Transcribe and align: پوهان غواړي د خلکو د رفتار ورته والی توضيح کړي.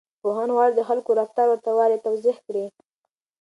پوهان 0.21 0.49
غواړي 0.55 0.73
د 0.75 0.81
خلکو 0.89 1.09
د 1.13 1.17
رفتار 1.21 1.47
ورته 1.49 1.69
والی 1.77 2.03
توضيح 2.05 2.37
کړي. 2.47 2.65